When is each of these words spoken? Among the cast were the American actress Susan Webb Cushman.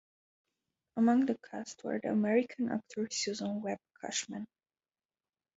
Among 0.97 1.27
the 1.27 1.37
cast 1.51 1.83
were 1.83 1.99
the 1.99 2.09
American 2.09 2.71
actress 2.71 3.17
Susan 3.19 3.61
Webb 3.61 3.77
Cushman. 4.03 4.47